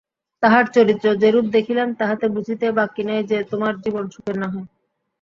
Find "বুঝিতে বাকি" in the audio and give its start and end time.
2.35-3.01